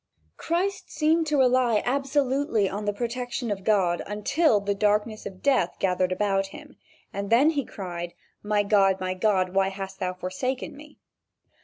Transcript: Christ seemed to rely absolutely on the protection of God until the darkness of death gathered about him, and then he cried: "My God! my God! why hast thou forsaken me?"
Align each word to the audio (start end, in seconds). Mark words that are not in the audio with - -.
Christ 0.35 0.89
seemed 0.89 1.27
to 1.27 1.37
rely 1.37 1.83
absolutely 1.85 2.67
on 2.67 2.85
the 2.85 2.91
protection 2.91 3.51
of 3.51 3.63
God 3.63 4.01
until 4.07 4.59
the 4.59 4.73
darkness 4.73 5.27
of 5.27 5.43
death 5.43 5.75
gathered 5.77 6.11
about 6.11 6.47
him, 6.47 6.75
and 7.13 7.29
then 7.29 7.51
he 7.51 7.63
cried: 7.63 8.15
"My 8.41 8.63
God! 8.63 8.99
my 8.99 9.13
God! 9.13 9.53
why 9.53 9.67
hast 9.69 9.99
thou 9.99 10.15
forsaken 10.15 10.75
me?" 10.75 10.97